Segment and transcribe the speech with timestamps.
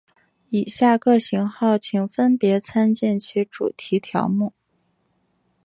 [0.49, 4.51] 以下各型号请分别参见其主题条目。